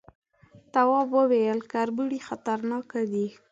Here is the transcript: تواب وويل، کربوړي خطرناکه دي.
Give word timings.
تواب 0.73 1.09
وويل، 1.17 1.59
کربوړي 1.71 2.19
خطرناکه 2.27 3.01
دي. 3.11 3.27